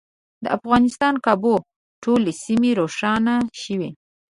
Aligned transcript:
د 0.43 0.45
افغانستان 0.57 1.13
کابو 1.25 1.53
ټولې 2.03 2.31
سیمې 2.43 2.71
روښانه 2.79 3.35
شوې. 3.61 3.89